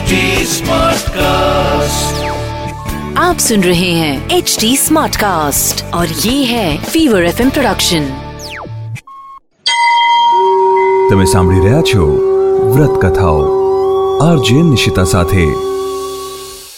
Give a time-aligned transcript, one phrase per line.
[0.00, 2.20] HD Smartcast.
[3.18, 8.06] आप सुन रहे हैं एच डी स्मार्ट कास्ट और ये है फीवर एफ प्रोडक्शन
[11.10, 12.06] તમે સાંભળી રહ્યા છો
[12.70, 13.42] વ્રત કથાઓ
[14.22, 15.42] આરજે નિશિતા સાથે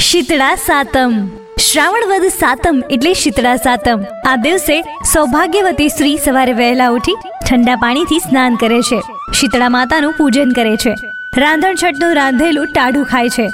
[0.07, 1.15] શીતળા સાતમ
[1.61, 4.81] શ્રાવણ વદ સાતમ એટલે શીતળા સાતમ આ દિવસે
[5.13, 9.01] સૌભાગ્યવતી સ્ત્રી સવારે વહેલા ઉઠી ઠંડા પાણીથી સ્નાન કરે છે
[9.35, 10.97] શીતળા માતાનું પૂજન કરે છે
[11.38, 13.50] રાંધણ છઠનું રાંધેલું ટાઢું ખાય છે.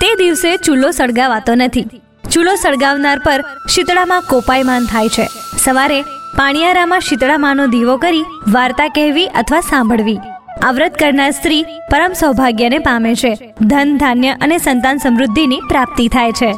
[0.00, 1.84] તે દિવસે ચૂલો સળગાવાતો નથી.
[2.32, 5.28] ચૂલો સળગાવનાર પર શીતળામાં કોપાયમાન થાય છે.
[5.64, 6.02] સવારે
[6.36, 10.18] પાણિયારામાં શીતળામાનો દીવો કરી વાર્તા કહેવી અથવા સાંભળવી.
[10.62, 13.54] આ વ્રત કરનાર સ્ત્રી પરમ સૌભાગ્યને પામે છે.
[13.60, 16.52] ધન, ધાન્ય અને સંતાન સમૃદ્ધિની પ્રાપ્તિ થાય છે.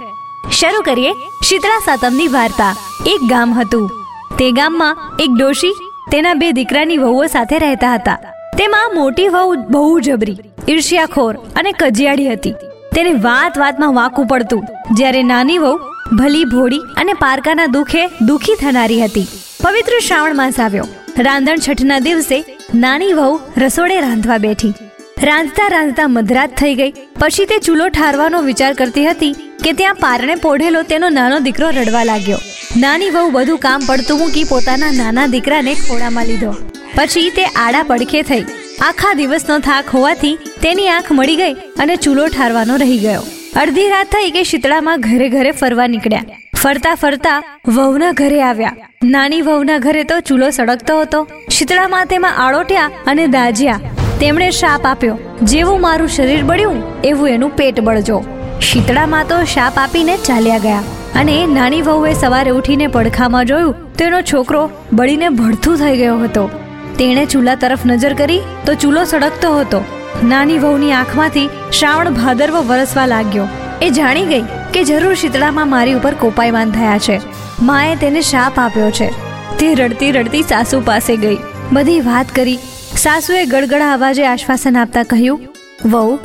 [0.53, 1.13] શરૂ કરીએ
[1.45, 2.77] શીતળા સાતમની વાર્તા.
[3.07, 3.91] એક ગામ હતું.
[4.39, 5.75] તે ગામમાં એક ડોશી
[6.13, 8.19] તેના બે દીકરાની વહુઓ સાથે રહેતા હતા.
[8.59, 10.39] તેમાં મોટી વહુ બહુ જબરી.
[10.71, 12.53] ઈર્ષ્યાખોર અને કજિયાળી હતી.
[12.95, 14.67] તેને વાત વાતમાં વાંકું પડતું.
[14.97, 15.77] જ્યારે નાની વહુ
[16.17, 19.27] ભલી ભોળી અને પારકાના દુખે દુખી થનારી હતી.
[19.63, 20.87] પવિત્ર શ્રાવણ માસ આવ્યો.
[21.19, 22.45] રાંધણ છઠના દિવસે
[22.75, 24.75] નાની વહુ રસોડે રાંધવા બેઠી.
[25.23, 26.91] રાંધતા રાંધતા મધરાત થઈ ગઈ.
[27.21, 29.33] પછી તે ચૂલો ઠારવાનો વિચાર કરતી હતી
[29.65, 32.39] કે ત્યાં પારણે પોઢેલો તેનો નાનો દીકરો રડવા લાગ્યો.
[32.77, 36.55] નાની વહુ બધું કામ પડતું મૂકી પોતાના નાના દીકરાને ખોળામાં લીધો.
[36.97, 38.45] પછી તે આડા પડખે થઈ.
[38.81, 43.23] આખા દિવસનો થાક હોવાથી તેની આંખ મળી ગઈ અને ચૂલો ઠારવાનો રહી ગયો.
[43.57, 46.25] અડધી રાત થઈ કે શીતળામાં ઘરે ઘરે ફરવા નીકળ્યા.
[46.57, 48.77] ફરતા ફરતા વહુના ઘરે આવ્યા.
[49.05, 51.29] નાની વહુના ઘરે તો ચૂલો સળગતો હતો.
[51.51, 53.81] શીતળામાં તેમાં આળોટ્યા અને દાજ્યા.
[54.21, 55.19] તેમણે શાપ આપ્યો.
[55.43, 58.25] જેવું મારું શરીર બળ્યું, એવું એનું પેટ બળજો.
[58.61, 60.83] શીતળામાં તો શાપ આપીને ચાલ્યા ગયા.
[61.15, 66.51] અને નાની વહુએ સવારે ઉઠીને પડખામાં જોયું, તો એનો છોકરો બળીને ભડથું થઈ ગયો હતો.
[66.99, 69.85] તેણે ચૂલા તરફ નજર કરી, તો ચૂલો સળગતો હતો.
[70.25, 71.49] નાની વહુની આંખમાંથી
[71.79, 73.49] શ્રાવણ ભાદરવો વરસવા લાગ્યો.
[73.83, 74.43] એ જાણી ગઈ
[74.75, 77.21] કે જરૂર શીતળામાં મારી ઉપર કોપાયમાન થયા છે.
[77.63, 79.11] માએ તેને શાપ આપ્યો છે.
[79.59, 81.37] તે રડતી રડતી સાસુ પાસે ગઈ.
[81.73, 82.59] બધી વાત કરી.
[82.97, 85.41] સાસુએ ગડગડા અવાજે આશ્વાસન આપતા કહ્યું,
[85.85, 86.19] વહુ,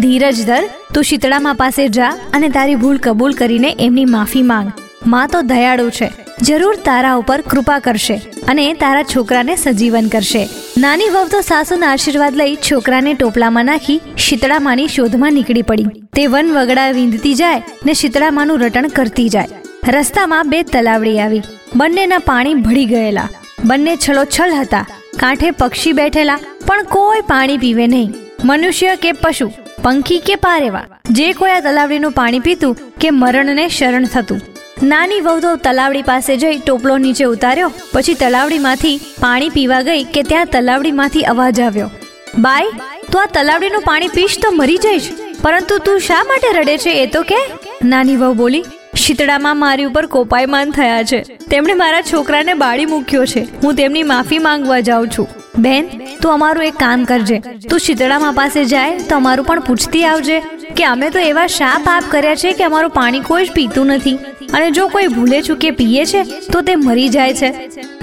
[0.00, 0.64] ધીરજ ધર,
[0.94, 4.72] તું શીતળામાં પાસે જા અને તારી ભૂલ કબૂલ કરીને એમની માફી માંગ.
[5.06, 6.12] માં તો દયાળુ છે.
[6.48, 8.16] જરૂર તારા ઉપર કૃપા કરશે
[8.48, 10.42] અને તારા છોકરાને સજીવન કરશે.
[10.78, 15.86] નાની વહુ તો સાસુના આશીર્વાદ લઈ છોકરાને ટોપલામાં નાખી શીતળામાની શોધમાં નીકળી પડી.
[16.12, 19.48] તે વન વગડા વીંધતી જાય ને શીતળામાનું રટણ કરતી જાય.
[19.88, 21.42] રસ્તામાં બે તલાવડી આવી.
[21.76, 23.28] બંનેના પાણી ભળી ગયેલા.
[23.64, 24.86] બંને છલોછલ હતા.
[25.18, 28.14] કાંઠે પક્ષી બેઠેલા, પણ કોઈ પાણી પીવે નહીં.
[28.44, 29.48] મનુષ્ય કે પશુ,
[29.82, 30.86] પંખી કે પારેવા.
[31.10, 34.40] જે કોઈ આ તલાવડીનું પાણી પીતું કે મરણને શરણ થતું.
[34.82, 37.72] નાની વહુ તો તલાવડી પાસે જઈ ટોપલો નીચે ઉતાર્યો.
[37.92, 41.90] પછી તલાવડીમાંથી પાણી પીવા ગઈ કે ત્યાં તલાવડીમાંથી અવાજ આવ્યો.
[42.38, 42.66] બાય
[43.12, 45.08] તું આ તલાવડીનું પાણી પીશ તો મરી જઈશ.
[45.42, 47.40] પરંતુ તું શા માટે રડે છે એ તો કે?
[47.84, 48.64] નાની વહુ બોલી,
[48.94, 51.22] શીતળામાં મારી ઉપર કોપાયમાન થયા છે.
[51.22, 53.40] તેમણે મારા છોકરાને બાળી મૂક્યો છે.
[53.40, 55.28] હું તેમની માફી માંગવા જાઉં છું.
[55.58, 55.88] બેન,
[56.22, 57.38] તું અમારું એક કામ કરજે.
[57.70, 60.40] તું શીતળામાં પાસે જાય તો અમારું પણ પૂછતી આવજે
[60.76, 64.18] કે અમે તો એવા શા પાપ કર્યા છે કે અમારું પાણી કોઈ જ પીતું નથી.
[64.54, 66.22] અને જો કોઈ ભૂલે ચૂકે પીએ છે,
[66.52, 67.50] તો તે મરી જાય છે.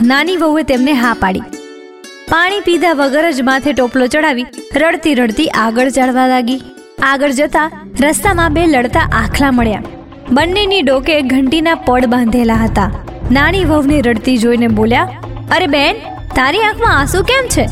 [0.03, 1.45] નાની વહુએ તેમને હા પાડી.
[2.31, 6.59] પાણી પીધા વગર જ માથે ટોપલો ચડાવી રડતી રડતી આગળ ચડવા લાગી.
[7.03, 7.67] આગળ જતા
[8.01, 9.83] રસ્તામાં બે લડતા આખલા મળ્યા.
[10.31, 12.89] બંનેની ડોકે ઘંટીના પડ બાંધેલા હતા.
[13.31, 15.07] નાની વહુને રડતી જોઈને બોલ્યા,
[15.55, 16.01] અરે બેન,
[16.35, 17.65] તારી આંખમાં આંસુ કેમ છે?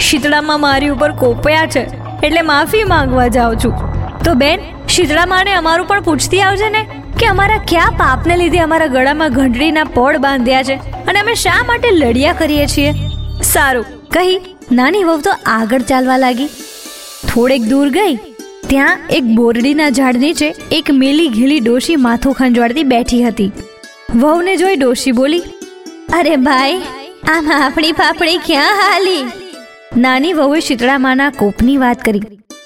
[0.00, 1.82] શીતળામાં મારી ઉપર કોપયા છે,
[2.22, 3.74] એટલે માફી માંગવા જાઉં છું.
[4.24, 6.82] તો બેન શીતળામાને અમારું પણ પૂછતી આવજે ને.
[7.20, 11.88] કે અમારા ક્યાં પાપને લીધે અમારા ગળામાં ઘંટડીના પોળ બાંધ્યા છે અને અમે શા માટે
[11.92, 12.92] લડિયા કરીએ છીએ?
[13.44, 14.36] સારું, કહી,
[14.72, 16.48] નાની વહુ તો આગળ ચાલવા લાગી.
[17.28, 18.14] થોડેક દૂર ગઈ,
[18.68, 23.50] ત્યાં એક બોરડીના ઝાડ નીચે એક મેલી ઘીલી ડોશી માથું ખંજવાળતી બેઠી હતી.
[24.14, 25.44] વહુને જોઈ ડોશી બોલી,
[26.12, 26.80] અરે ભાઈ,
[27.28, 29.22] આમ આપણી પાપડી ક્યાં હાલી?
[29.96, 32.24] નાની વહુએ શીતળામાના કોપની વાત કરી.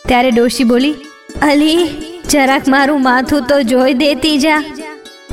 [0.09, 0.97] ત્યારે ડોશી બોલી,
[1.43, 1.83] અલી
[2.29, 4.61] જરાક મારું માથું તો જોઈ દેતી જા.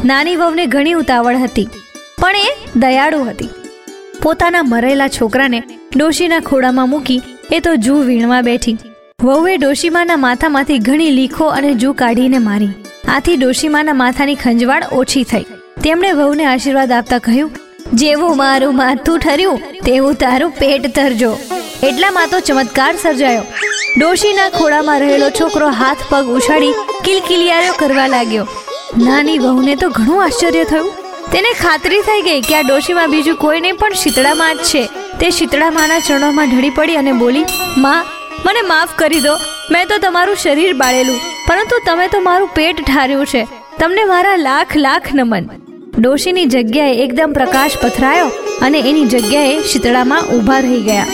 [0.06, 1.68] નાની વહુને ઘણી ઉતાવળ હતી,
[2.18, 3.50] પણ એ દયાળુ હતી.
[4.24, 5.60] પોતાના મરેલા છોકરાને
[5.96, 7.22] ડોશીના ખોડામાં મૂકી
[7.52, 8.78] એ તો જૂ વીણવા બેઠી.
[9.20, 12.74] વહુએ ડોશીમાના માથામાંથી ઘણી લીખો અને જૂ કાઢીને મારી.
[13.10, 15.46] આથી ડોશીમાના માથાની ખંજવાળ ઓછી થઈ.
[15.84, 17.52] તેમણે વહુને આશીર્વાદ આપતા કહ્યું,
[17.94, 21.32] જેવું મારું માથું ઠર્યું, તેવું તારું પેટ તરજો.
[21.88, 23.44] એટલામાં તો ચમત્કાર સર્જાયો.
[23.98, 26.74] ડોશીના ખોળામાં રહેલો છોકરો હાથ પગ ઉછાળી
[27.06, 28.48] કિલકિલિયારો કરવા લાગ્યો.
[28.98, 30.90] નાની વહુને તો ઘણું આશ્ચર્ય થયું.
[31.34, 34.84] તેને ખાતરી થઈ ગઈ કે આ ડોશીમાં બીજું કોઈ નહીં, પણ શીતળામાં જ છે.
[35.20, 37.46] તે શીતળામાના ચરણોમાં ઢળી પડી અને બોલી,
[37.78, 38.04] માં,
[38.46, 39.38] મને માફ કરી દો.
[39.72, 43.46] મેં તો તમારું શરીર બાળેલું, પરંતુ તમે તો મારું પેટ ઠાર્યું છે.
[43.80, 45.50] તમને મારા લાખ લાખ નમન.
[46.00, 48.30] ડોશીની જગ્યાએ એકદમ પ્રકાશ પથરાયો
[48.62, 51.10] અને એની જગ્યાએ શીતળામાં ઊભા રહી ગયા.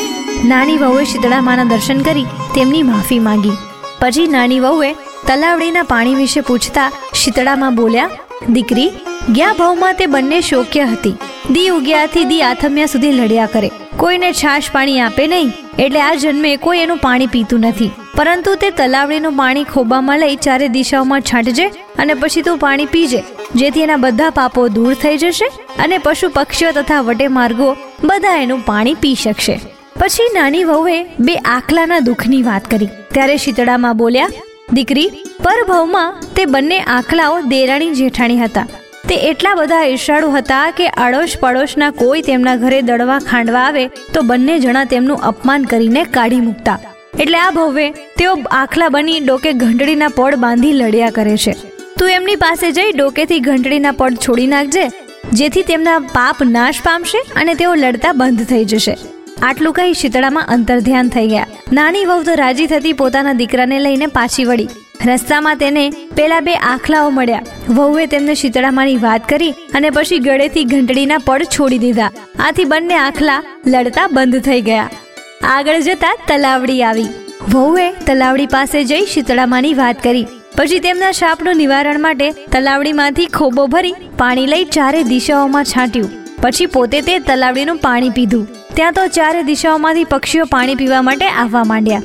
[0.50, 2.26] નાની વહુએ શીતળામાના દર્શન કરી
[2.56, 3.56] તેમની માફી માંગી.
[4.02, 4.90] પછી નાની વહુએ
[5.28, 6.90] તલાવડીના પાણી વિશે પૂછતા
[7.22, 8.12] શીતળામાં બોલ્યા,
[8.56, 8.90] દીકરી,
[9.38, 11.16] ગયા ભાવમાં તે બંને શોક્ય હતી.
[11.54, 13.72] દી ઉગ્યાથી દી આથમ્યા સુધી લડ્યા કરે.
[14.02, 15.54] કોઈને છાશ પાણી આપે નહીં,
[15.86, 17.92] એટલે આ જન્મે કોઈ એનું પાણી પીતું નથી.
[18.18, 21.68] પરંતુ તે તલાવડીનું પાણી ખોબામાં લઈ ચારે દિશાઓમાં છાંટજે
[22.04, 23.22] અને પછી તું પાણી પીજે,
[23.62, 25.48] જેથી એના બધા પાપો દૂર થઈ જશે
[25.86, 27.72] અને પશુ પક્ષીઓ તથા વટે માર્ગો
[28.10, 29.58] બધા એનું પાણી પી શકશે.
[30.00, 30.96] પછી નાની વહુએ
[31.28, 32.90] બે આખલાના દુઃખની વાત કરી.
[33.14, 34.34] ત્યારે શીતળામાં બોલ્યા,
[34.78, 35.06] દીકરી,
[35.46, 38.66] પરભવમાં તે બંને આખલાઓ દેરાણી જેઠાણી હતા.
[39.10, 44.26] તે એટલા બધા ઈર્ષાળુ હતા કે આડોશ પડોશના કોઈ તેમના ઘરે દળવા ખાંડવા આવે તો
[44.32, 46.78] બંને જણા તેમનું અપમાન કરીને કાઢી મૂકતા.
[47.24, 47.88] એટલે આ ભવ્ય
[48.20, 51.58] તેઓ આખલા બની ડોકે ઘંટડીના પડ બાંધી લડ્યા કરે છે.
[51.98, 54.86] તું એમની પાસે જઈ ડોકેથી ઘંટડીના પડ છોડી નાખજે,
[55.40, 58.96] જેથી તેમના પાપ નાશ પામશે અને તેઓ લડતા બંધ થઈ જશે.
[59.42, 61.48] આટલું કહી શીતળામાં અંતરધ્યાન થઈ ગયા.
[61.74, 64.68] નાની વહુ તો રાજી થતી પોતાના દીકરાને લઈને પાછી વળી.
[65.06, 67.42] રસ્તામાં તેને પેલા બે આખલાઓ મળ્યા.
[67.70, 72.12] વહુએ તેમને શીતળામાની વાત કરી અને પછી ગળેથી ઘંટડીના પડ છોડી દીધા.
[72.40, 74.90] આથી બંને આખલા લડતા બંધ થઈ ગયા.
[75.44, 77.06] આગળ જતા તલાવડી આવી.
[77.50, 80.28] વહુએ તલાવડી પાસે જઈ શીતળામાની વાત કરી.
[80.58, 86.25] પછી તેમના શાપનું નિવારણ માટે તલાવડીમાંથી ખોબો ભરી પાણી લઈ ચારે દિશાઓમાં છાંટ્યું.
[86.42, 88.48] પછી પોતે તે તલાવડીનું પાણી પીધું.
[88.76, 92.02] ત્યાં તો ચારે દિશાઓમાંથી પક્ષીઓ પાણી પીવા માટે આવવા માંડ્યા.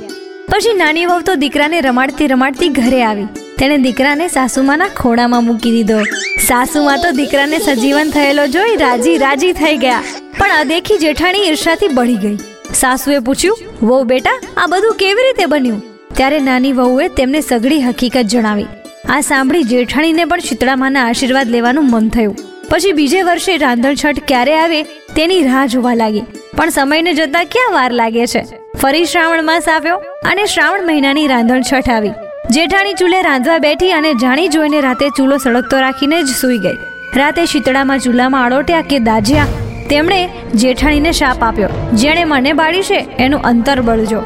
[0.52, 3.24] પછી નાની વહુ તો દીકરાને રમાડતી રમાડતી ઘરે આવી.
[3.58, 6.00] તેણે દીકરાને સાસુમાના ખોડામાં મૂકી દીધો.
[6.46, 10.02] સાસુમાં તો દીકરાને સજીવન થયેલો જોઈ રાજી રાજી થઈ ગયા.
[10.38, 12.38] પણ અદેખી જેઠાણી ઈર્ષાથી બળી ગઈ.
[12.74, 15.82] સાસુએ પૂછ્યું, વહુ બેટા, આ બધું કેવી રીતે બન્યું?
[16.14, 18.66] ત્યારે નાની વહુએ તેમને સઘળી હકીકત જણાવી.
[19.08, 22.36] આ સાંભળી જેઠાણીને પણ શીતળામાના આશીર્વાદ લેવાનું મન થયું.
[22.70, 24.82] પછી બીજે વર્ષે રાંધણછઠ ક્યારે આવે
[25.16, 26.24] તેની રાહ જોવા લાગી.
[26.56, 28.42] પણ સમયને જતા ક્યાં વાર લાગે છે?
[28.78, 29.96] ફરી શ્રાવણ માસ આવ્યો
[30.30, 32.12] અને શ્રાવણ મહિનાની રાંધણ છઠ આવી.
[32.50, 36.76] જેઠાણી ચૂલે રાંધવા બેઠી અને જાણી જોઈને રાતે ચૂલો સળગતો રાખીને જ સૂઈ ગઈ.
[37.16, 39.46] રાતે શીતળામાં ચૂલામાં આડોટ્યા કે દાજ્યા,
[39.90, 41.68] તેમણે જેઠાણીને શાપ આપ્યો.
[41.94, 44.22] જેણે મને બાળી છે, એનું અંતર બળજો.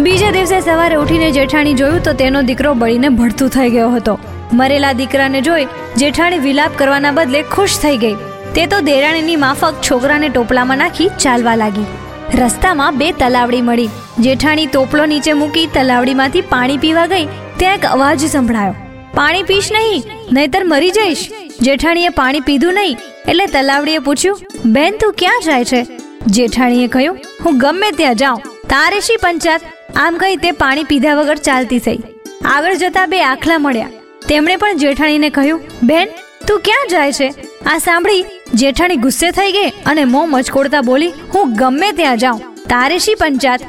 [0.00, 4.18] બીજા દિવસે સવારે ઉઠીને જેઠાણી જોયું તો તેનો દીકરો બળીને ભડતું થઈ ગયો હતો.
[4.60, 5.66] મરેલા દીકરાને જોઈ
[5.96, 8.16] જેઠાણી વિલાપ કરવાના બદલે ખુશ થઈ ગઈ.
[8.54, 11.86] તે તો દેરાણીની માફક છોકરાને ટોપલામાં નાખી ચાલવા લાગી.
[12.34, 13.90] રસ્તામાં બે તલાવડી મળી.
[14.20, 17.26] જેઠાણી ટોપલો નીચે મૂકી તલાવડીમાંથી પાણી પીવા ગઈ,
[17.58, 18.76] ત્યાં એક અવાજ સંભળાયો.
[19.14, 20.02] પાણી પીશ નહીં,
[20.32, 21.24] નહીતર મરી જઈશ.
[21.60, 22.98] જેઠાણીએ પાણી પીધું નહીં,
[23.28, 24.40] એટલે તલાવડીએ પૂછ્યું,
[24.72, 25.82] બેન, તું ક્યાં જાય છે?
[26.28, 28.40] જેઠાણીએ કહ્યું, હું ગમે ત્યાં જાઉં.
[28.68, 29.60] તારે શી પંચાત
[29.96, 32.00] આમ કહી તે પાણી પીધા વગર ચાલતી થઈ.
[32.44, 34.03] આગળ જતા બે આખલા મળ્યા.
[34.28, 36.08] તેમણે પણ જેઠાણીને કહ્યું, બેન,
[36.46, 37.28] તું ક્યાં જાય છે?
[37.66, 38.24] આ સાંભળી,
[38.54, 43.60] જેઠાણી ગુસ્સે થઈ ગઈ અને મોં મચકોડતા બોલી, હું ગમે ત્યાં જાઉં, તારે શી પંચાત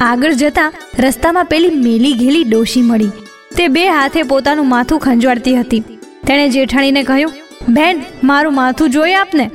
[0.00, 3.12] આગળ જતા રસ્તામાં પેલી મેલી ઘેલી ડોશી મળી.
[3.56, 5.80] તે બે હાથે પોતાનું માથું ખંજવાળતી હતી.
[6.26, 7.32] તેણે જેઠાણીને કહ્યું,
[7.68, 9.50] બેન, મારું માથું જોઈ આપને?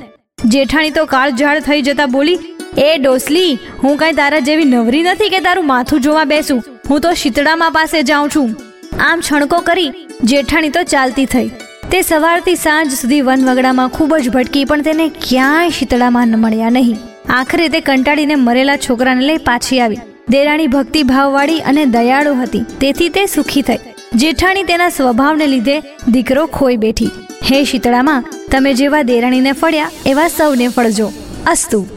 [0.45, 2.39] જેઠાણી તો કાળ ઝાડ થઈ જતા બોલી,
[2.77, 3.53] એ ડોસલી,
[3.83, 6.63] હું કઈ તારા જેવી નવરી નથી કે તારું માથું જોવા બેસું.
[6.89, 8.55] હું તો શીતળામાં પાસે જાઉં છું.
[8.99, 9.91] આમ છણકો કરી
[10.23, 11.47] જેઠાણી તો ચાલતી થઈ.
[11.91, 16.97] તે સવારથી સાંજ સુધી વનવગડામાં ખૂબ જ ભટકી, પણ તેને ક્યાંય શીતળામાં મળ્યા નહીં.
[17.29, 19.97] આખરે તે કંટાળીને મરેલા છોકરાને લઈ પાછી આવી.
[20.29, 23.77] દેરાણી ભક્તિભાવવાળી અને દયાળુ હતી, તેથી તે સુખી થઈ.
[24.15, 27.05] જેઠાણી તેના સ્વભાવને લીધે દીકરો ખોઈ બેઠી.
[27.51, 31.11] હે શીતળામાં, તમે જેવા દેરાણીને ફળ્યા, એવા સૌને ફળજો.
[31.47, 31.87] અસ્તુ.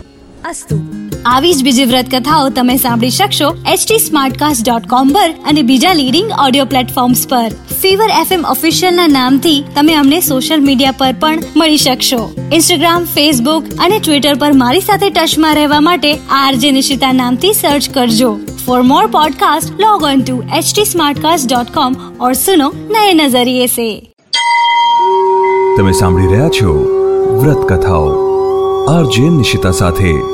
[0.45, 1.05] અસ્તુ.
[1.27, 5.93] આવી જ બીજી વ્રત કથાઓ તમે સાંભળી શકશો એચટી સ્માર્ટકાસ્ટ ડોટ કોમ પર અને બીજા
[5.93, 7.47] લીડિંગ ઓડિયો પ્લેટફોર્મ્સ પર.
[7.85, 12.35] ફીવર એફએમ ઓફિશિયલના નામથી તમે અમને સોશિયલ મીડિયા પર પણ મળી શકશો.
[12.53, 18.39] ઇન્સ્ટાગ્રામ, ફેસબુક અને ટ્વિટર પર મારી સાથે ટચમાં રહેવા માટે આરજે નિશિતા નામથી સર્ચ કરજો.
[18.67, 23.67] For more podcast log on to H T smartcast dot com ઓર સુનો નયે નજરિયે
[23.67, 24.13] સે.
[25.77, 26.73] તમે સાંભળી રહ્યા છો
[27.45, 28.09] વ્રત કથાઓ.
[28.85, 30.34] આરજે નિશિતા સાથે